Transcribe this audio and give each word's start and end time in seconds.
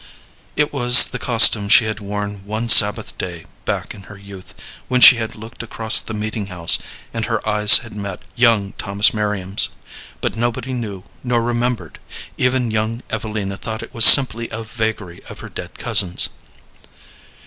It 0.55 0.73
was 0.73 1.09
the 1.09 1.19
costume 1.19 1.69
she 1.69 1.85
had 1.85 1.99
worn 1.99 2.43
one 2.43 2.69
Sabbath 2.69 3.15
day 3.19 3.45
back 3.65 3.93
in 3.93 4.01
her 4.09 4.17
youth, 4.17 4.55
when 4.87 4.99
she 4.99 5.17
had 5.17 5.35
looked 5.35 5.61
across 5.61 5.99
the 6.01 6.15
meeting 6.15 6.47
house 6.47 6.79
and 7.13 7.25
her 7.25 7.47
eyes 7.47 7.77
had 7.85 7.95
met 7.95 8.23
young 8.35 8.73
Thomas 8.79 9.13
Merriam's; 9.13 9.69
but 10.19 10.35
nobody 10.35 10.73
knew 10.73 11.03
nor 11.23 11.43
remembered; 11.43 11.99
even 12.35 12.71
young 12.71 13.03
Evelina 13.11 13.57
thought 13.57 13.83
it 13.83 13.93
was 13.93 14.03
simply 14.05 14.49
a 14.49 14.63
vagary 14.63 15.21
of 15.25 15.41
her 15.41 15.49
dead 15.49 15.77
cousin's. 15.77 16.29